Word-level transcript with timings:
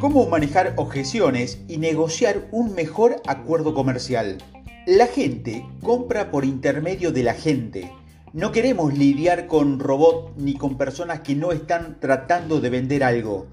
Cómo 0.00 0.28
manejar 0.28 0.74
objeciones 0.76 1.58
y 1.66 1.78
negociar 1.78 2.46
un 2.52 2.72
mejor 2.72 3.20
acuerdo 3.26 3.74
comercial. 3.74 4.38
La 4.86 5.08
gente 5.08 5.66
compra 5.82 6.30
por 6.30 6.44
intermedio 6.44 7.10
de 7.10 7.24
la 7.24 7.34
gente. 7.34 7.92
No 8.32 8.52
queremos 8.52 8.96
lidiar 8.96 9.48
con 9.48 9.80
robots 9.80 10.36
ni 10.36 10.54
con 10.54 10.78
personas 10.78 11.22
que 11.22 11.34
no 11.34 11.50
están 11.50 11.98
tratando 11.98 12.60
de 12.60 12.70
vender 12.70 13.02
algo. 13.02 13.48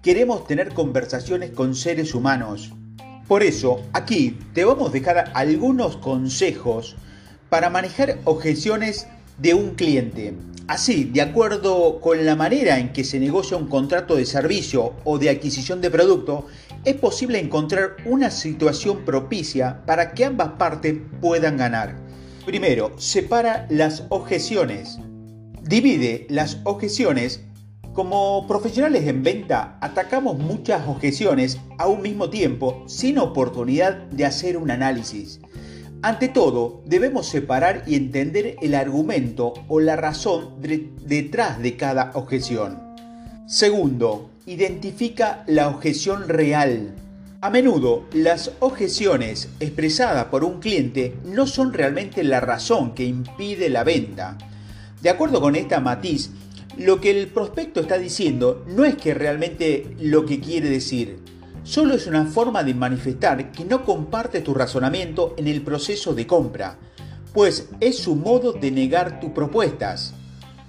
Queremos 0.00 0.46
tener 0.46 0.72
conversaciones 0.72 1.50
con 1.50 1.74
seres 1.74 2.14
humanos. 2.14 2.72
Por 3.28 3.42
eso, 3.42 3.82
aquí 3.92 4.38
te 4.54 4.64
vamos 4.64 4.88
a 4.88 4.92
dejar 4.92 5.30
algunos 5.34 5.98
consejos 5.98 6.96
para 7.50 7.68
manejar 7.68 8.16
objeciones 8.24 9.06
de 9.36 9.52
un 9.52 9.74
cliente. 9.74 10.32
Así, 10.70 11.02
de 11.02 11.20
acuerdo 11.20 11.98
con 12.00 12.24
la 12.24 12.36
manera 12.36 12.78
en 12.78 12.92
que 12.92 13.02
se 13.02 13.18
negocia 13.18 13.56
un 13.56 13.66
contrato 13.66 14.14
de 14.14 14.24
servicio 14.24 14.94
o 15.02 15.18
de 15.18 15.28
adquisición 15.28 15.80
de 15.80 15.90
producto, 15.90 16.46
es 16.84 16.94
posible 16.94 17.40
encontrar 17.40 17.96
una 18.04 18.30
situación 18.30 19.04
propicia 19.04 19.84
para 19.84 20.12
que 20.12 20.26
ambas 20.26 20.50
partes 20.50 20.96
puedan 21.20 21.56
ganar. 21.56 21.96
Primero, 22.46 22.92
separa 22.98 23.66
las 23.68 24.04
objeciones. 24.10 25.00
Divide 25.60 26.28
las 26.30 26.58
objeciones. 26.62 27.40
Como 27.92 28.46
profesionales 28.46 29.08
en 29.08 29.24
venta, 29.24 29.76
atacamos 29.80 30.38
muchas 30.38 30.86
objeciones 30.86 31.58
a 31.78 31.88
un 31.88 32.00
mismo 32.00 32.30
tiempo 32.30 32.84
sin 32.86 33.18
oportunidad 33.18 33.96
de 34.12 34.24
hacer 34.24 34.56
un 34.56 34.70
análisis. 34.70 35.40
Ante 36.02 36.28
todo, 36.28 36.82
debemos 36.86 37.28
separar 37.28 37.84
y 37.86 37.94
entender 37.94 38.56
el 38.62 38.74
argumento 38.74 39.52
o 39.68 39.80
la 39.80 39.96
razón 39.96 40.54
detrás 41.04 41.60
de 41.60 41.76
cada 41.76 42.12
objeción. 42.14 42.78
Segundo, 43.46 44.30
identifica 44.46 45.44
la 45.46 45.68
objeción 45.68 46.26
real. 46.26 46.94
A 47.42 47.50
menudo, 47.50 48.06
las 48.14 48.52
objeciones 48.60 49.50
expresadas 49.60 50.24
por 50.26 50.42
un 50.42 50.60
cliente 50.60 51.18
no 51.22 51.46
son 51.46 51.74
realmente 51.74 52.24
la 52.24 52.40
razón 52.40 52.94
que 52.94 53.04
impide 53.04 53.68
la 53.68 53.84
venta. 53.84 54.38
De 55.02 55.10
acuerdo 55.10 55.42
con 55.42 55.54
esta 55.54 55.80
matiz, 55.80 56.30
lo 56.78 57.02
que 57.02 57.10
el 57.10 57.26
prospecto 57.26 57.80
está 57.80 57.98
diciendo 57.98 58.64
no 58.66 58.86
es 58.86 58.94
que 58.96 59.12
realmente 59.12 59.94
lo 60.00 60.24
que 60.24 60.40
quiere 60.40 60.70
decir, 60.70 61.18
solo 61.62 61.94
es 61.94 62.06
una 62.06 62.26
forma 62.26 62.62
de 62.62 62.74
manifestar 62.74 63.52
que 63.52 63.64
no 63.64 63.84
comparte 63.84 64.40
tu 64.40 64.54
razonamiento 64.54 65.34
en 65.36 65.46
el 65.48 65.62
proceso 65.62 66.14
de 66.14 66.26
compra, 66.26 66.78
pues 67.32 67.68
es 67.80 67.98
su 67.98 68.16
modo 68.16 68.52
de 68.52 68.70
negar 68.70 69.20
tus 69.20 69.30
propuestas. 69.30 70.14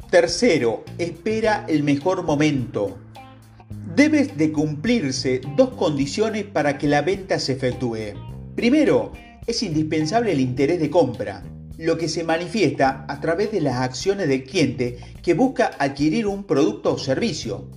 Tercero, 0.09 0.83
espera 0.97 1.65
el 1.67 1.83
mejor 1.83 2.23
momento. 2.23 2.97
Debes 3.95 4.37
de 4.37 4.51
cumplirse 4.51 5.41
dos 5.55 5.69
condiciones 5.71 6.43
para 6.43 6.77
que 6.77 6.87
la 6.87 7.01
venta 7.01 7.39
se 7.39 7.53
efectúe. 7.53 8.13
Primero, 8.55 9.13
es 9.47 9.63
indispensable 9.63 10.33
el 10.33 10.39
interés 10.39 10.79
de 10.79 10.89
compra, 10.89 11.43
lo 11.77 11.97
que 11.97 12.09
se 12.09 12.23
manifiesta 12.23 13.05
a 13.07 13.19
través 13.19 13.51
de 13.51 13.61
las 13.61 13.77
acciones 13.77 14.27
del 14.27 14.43
cliente 14.43 14.99
que 15.23 15.33
busca 15.33 15.71
adquirir 15.79 16.27
un 16.27 16.43
producto 16.43 16.93
o 16.93 16.97
servicio. 16.97 17.69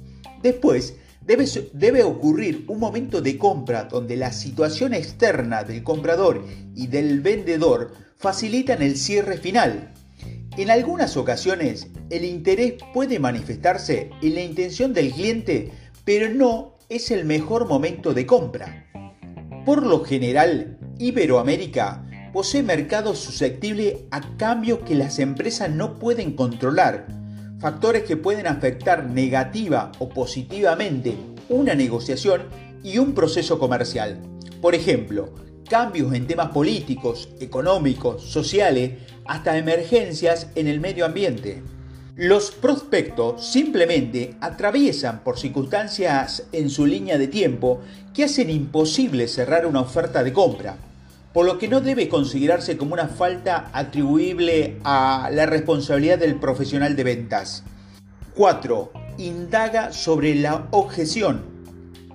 Después, 0.42 0.96
Debe, 1.26 2.02
ocurrir 2.02 2.66
un 2.68 2.78
momento 2.78 3.22
de 3.22 3.38
compra 3.38 3.84
donde 3.84 4.14
la 4.16 4.30
situación 4.30 4.92
externa 4.92 5.64
del 5.64 5.82
comprador 5.82 6.44
y 6.74 6.88
del 6.88 7.20
vendedor 7.20 7.94
facilitan 8.18 8.82
el 8.82 8.96
cierre 8.96 9.38
final. 9.38 9.94
En 10.58 10.70
algunas 10.70 11.16
ocasiones, 11.16 11.88
el 12.10 12.26
interés 12.26 12.74
puede 12.92 13.18
manifestarse 13.18 14.10
en 14.20 14.34
la 14.34 14.42
intención 14.42 14.92
del 14.92 15.12
cliente, 15.12 15.72
pero 16.04 16.28
no 16.28 16.76
es 16.90 17.10
el 17.10 17.24
mejor 17.24 17.66
momento 17.66 18.12
de 18.12 18.26
compra. 18.26 18.86
Por 19.64 19.86
lo 19.86 20.04
general, 20.04 20.78
Iberoamérica 20.98 22.04
posee 22.34 22.62
mercados 22.62 23.18
susceptibles 23.18 23.94
a 24.10 24.36
cambios 24.36 24.80
que 24.80 24.94
las 24.94 25.18
empresas 25.18 25.70
no 25.70 25.98
pueden 25.98 26.36
controlar 26.36 27.23
factores 27.64 28.02
que 28.02 28.18
pueden 28.18 28.46
afectar 28.46 29.06
negativa 29.06 29.90
o 29.98 30.10
positivamente 30.10 31.16
una 31.48 31.74
negociación 31.74 32.42
y 32.82 32.98
un 32.98 33.14
proceso 33.14 33.58
comercial. 33.58 34.20
Por 34.60 34.74
ejemplo, 34.74 35.32
cambios 35.66 36.12
en 36.12 36.26
temas 36.26 36.50
políticos, 36.50 37.30
económicos, 37.40 38.22
sociales, 38.22 38.98
hasta 39.24 39.56
emergencias 39.56 40.48
en 40.56 40.68
el 40.68 40.78
medio 40.78 41.06
ambiente. 41.06 41.62
Los 42.16 42.50
prospectos 42.50 43.46
simplemente 43.46 44.34
atraviesan 44.42 45.24
por 45.24 45.38
circunstancias 45.38 46.44
en 46.52 46.68
su 46.68 46.84
línea 46.84 47.16
de 47.16 47.28
tiempo 47.28 47.80
que 48.12 48.24
hacen 48.24 48.50
imposible 48.50 49.26
cerrar 49.26 49.64
una 49.64 49.80
oferta 49.80 50.22
de 50.22 50.34
compra 50.34 50.76
por 51.34 51.46
lo 51.46 51.58
que 51.58 51.66
no 51.66 51.80
debe 51.80 52.08
considerarse 52.08 52.78
como 52.78 52.94
una 52.94 53.08
falta 53.08 53.68
atribuible 53.72 54.78
a 54.84 55.30
la 55.32 55.46
responsabilidad 55.46 56.16
del 56.16 56.36
profesional 56.36 56.94
de 56.94 57.02
ventas. 57.02 57.64
4. 58.36 58.92
Indaga 59.18 59.92
sobre 59.92 60.36
la 60.36 60.68
objeción. 60.70 61.42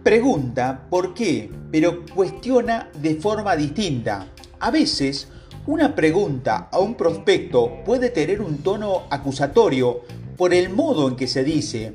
Pregunta 0.03 0.88
por 0.90 1.13
qué, 1.13 1.52
pero 1.69 2.06
cuestiona 2.16 2.90
de 3.02 3.16
forma 3.16 3.58
distinta. 3.58 4.25
A 4.58 4.72
veces, 4.72 5.28
una 5.68 5.96
pregunta 5.96 6.69
a 6.72 6.79
un 6.79 6.96
prospecto 6.96 7.84
puede 7.84 8.12
tener 8.12 8.41
un 8.41 8.59
tono 8.59 9.03
acusatorio 9.09 10.00
por 10.38 10.53
el 10.53 10.69
modo 10.69 11.09
en 11.09 11.18
que 11.18 11.28
se 11.28 11.44
dice. 11.44 11.91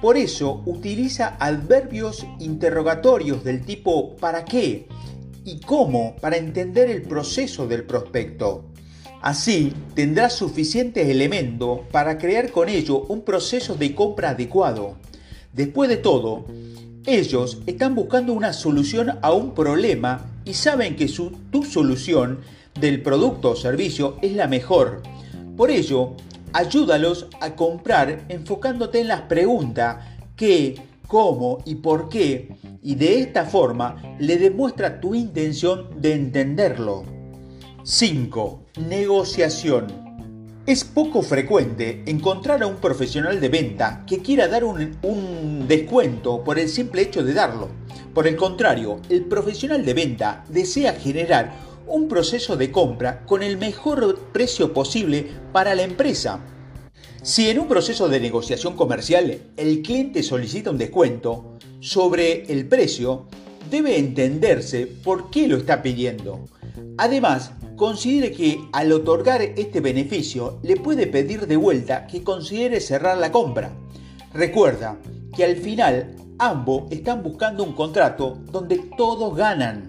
Por 0.00 0.16
eso 0.16 0.62
utiliza 0.64 1.36
adverbios 1.38 2.26
interrogatorios 2.38 3.44
del 3.44 3.60
tipo 3.60 4.16
¿para 4.16 4.46
qué? 4.46 4.88
Y 5.44 5.60
cómo 5.60 6.16
para 6.20 6.36
entender 6.36 6.90
el 6.90 7.02
proceso 7.02 7.66
del 7.66 7.84
prospecto. 7.84 8.64
Así 9.20 9.72
tendrás 9.94 10.32
suficientes 10.32 11.08
elementos 11.08 11.80
para 11.92 12.18
crear 12.18 12.50
con 12.50 12.68
ello 12.68 13.02
un 13.02 13.22
proceso 13.22 13.76
de 13.76 13.94
compra 13.94 14.30
adecuado. 14.30 14.96
Después 15.52 15.88
de 15.88 15.96
todo, 15.96 16.44
ellos 17.06 17.58
están 17.66 17.94
buscando 17.94 18.32
una 18.32 18.52
solución 18.52 19.18
a 19.22 19.32
un 19.32 19.54
problema 19.54 20.26
y 20.44 20.54
saben 20.54 20.96
que 20.96 21.10
tu 21.50 21.64
solución 21.64 22.40
del 22.80 23.02
producto 23.02 23.50
o 23.50 23.56
servicio 23.56 24.16
es 24.22 24.32
la 24.32 24.48
mejor. 24.48 25.02
Por 25.56 25.70
ello, 25.70 26.16
ayúdalos 26.52 27.26
a 27.40 27.54
comprar 27.54 28.24
enfocándote 28.28 29.00
en 29.00 29.08
las 29.08 29.22
preguntas 29.22 30.04
qué, 30.36 30.76
cómo 31.06 31.58
y 31.64 31.76
por 31.76 32.08
qué 32.08 32.56
y 32.82 32.94
de 32.96 33.20
esta 33.20 33.44
forma 33.44 34.16
le 34.18 34.38
demuestra 34.38 35.00
tu 35.00 35.14
intención 35.14 35.88
de 36.00 36.14
entenderlo. 36.14 37.04
5. 37.84 38.62
Negociación. 38.88 39.86
Es 40.64 40.84
poco 40.84 41.22
frecuente 41.22 42.04
encontrar 42.06 42.62
a 42.62 42.68
un 42.68 42.76
profesional 42.76 43.40
de 43.40 43.48
venta 43.48 44.04
que 44.06 44.18
quiera 44.18 44.46
dar 44.46 44.62
un, 44.62 44.96
un, 45.02 45.66
descuento 45.66 46.44
por 46.44 46.58
el 46.58 46.68
simple 46.68 47.02
hecho 47.02 47.24
de 47.24 47.34
darlo. 47.34 47.68
Por 48.14 48.28
el 48.28 48.36
contrario, 48.36 49.00
el 49.08 49.24
profesional 49.24 49.84
de 49.84 49.94
venta 49.94 50.44
desea 50.48 50.92
generar 50.92 51.52
un 51.88 52.06
proceso 52.06 52.56
de 52.56 52.70
compra 52.70 53.26
con 53.26 53.42
el 53.42 53.58
mejor 53.58 54.18
precio 54.32 54.72
posible 54.72 55.26
para 55.52 55.74
la 55.74 55.82
empresa. 55.82 56.40
Si 57.22 57.48
en 57.48 57.60
un 57.60 57.68
proceso 57.68 58.08
de 58.08 58.18
negociación 58.18 58.74
comercial 58.74 59.38
el 59.56 59.82
cliente 59.82 60.24
solicita 60.24 60.70
un 60.70 60.78
descuento, 60.78 61.56
sobre 61.78 62.52
el 62.52 62.66
precio, 62.66 63.26
debe 63.70 63.96
entenderse 63.96 64.88
por 64.88 65.30
qué 65.30 65.46
lo 65.46 65.56
está 65.56 65.82
pidiendo. 65.82 66.40
Además, 66.98 67.52
considere 67.76 68.32
que 68.32 68.60
al 68.72 68.90
otorgar 68.90 69.40
este 69.40 69.80
beneficio 69.80 70.58
le 70.64 70.76
puede 70.76 71.06
pedir 71.06 71.46
de 71.46 71.56
vuelta 71.56 72.08
que 72.08 72.24
considere 72.24 72.80
cerrar 72.80 73.18
la 73.18 73.30
compra. 73.30 73.72
Recuerda 74.34 74.98
que 75.36 75.44
al 75.44 75.56
final 75.56 76.16
ambos 76.38 76.90
están 76.90 77.22
buscando 77.22 77.62
un 77.62 77.72
contrato 77.72 78.38
donde 78.50 78.78
todos 78.96 79.36
ganan. 79.36 79.86